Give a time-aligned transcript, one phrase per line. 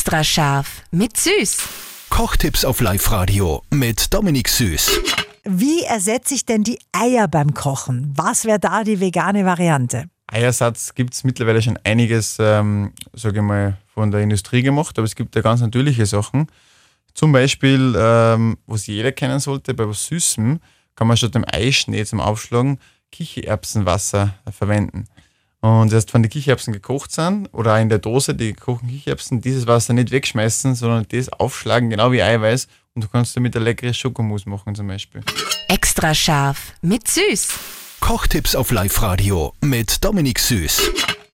[0.00, 1.58] Extra scharf mit Süß.
[2.08, 4.98] Kochtipps auf Live-Radio mit Dominik Süß.
[5.44, 8.10] Wie ersetze ich denn die Eier beim Kochen?
[8.16, 10.06] Was wäre da die vegane Variante?
[10.26, 15.04] Eiersatz gibt es mittlerweile schon einiges, ähm, sage ich mal, von der Industrie gemacht, aber
[15.04, 16.46] es gibt ja ganz natürliche Sachen.
[17.12, 20.60] Zum Beispiel, ähm, was jeder kennen sollte, bei was Süßem
[20.96, 22.78] kann man statt dem Eischnee zum Aufschlagen
[23.12, 25.08] Kichererbsenwasser verwenden.
[25.60, 29.40] Und erst wenn die Kichererbsen gekocht sind oder auch in der Dose die gekochten Kichererbsen,
[29.40, 32.66] dieses Wasser nicht wegschmeißen, sondern das aufschlagen, genau wie Eiweiß.
[32.94, 35.22] Und du kannst damit ein leckeres Schokomus machen zum Beispiel.
[35.68, 37.48] Extra scharf mit Süß.
[38.00, 41.19] Kochtipps auf Live-Radio mit Dominik Süß.